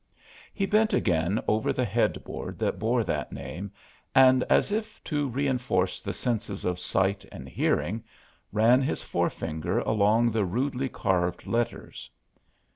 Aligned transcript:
He 0.51 0.65
bent 0.65 0.95
again 0.95 1.39
over 1.47 1.71
the 1.71 1.85
headboard 1.85 2.57
that 2.57 2.79
bore 2.79 3.03
that 3.03 3.31
name 3.31 3.71
and 4.15 4.43
as 4.49 4.71
if 4.71 4.99
to 5.03 5.29
reinforce 5.29 6.01
the 6.01 6.11
senses 6.11 6.65
of 6.65 6.79
sight 6.79 7.23
and 7.31 7.47
hearing 7.47 8.03
ran 8.51 8.81
his 8.81 9.03
forefinger 9.03 9.77
along 9.77 10.31
the 10.31 10.43
rudely 10.43 10.89
carved 10.89 11.45
letters. 11.45 12.09